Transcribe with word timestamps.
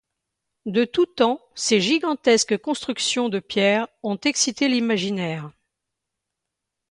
De 0.65 0.83
tout 0.83 1.05
temps, 1.05 1.39
ces 1.53 1.79
gigantesques 1.79 2.57
constructions 2.57 3.29
de 3.29 3.37
pierre 3.39 3.87
ont 4.01 4.15
excité 4.15 4.67
l'imaginaire. 4.67 5.51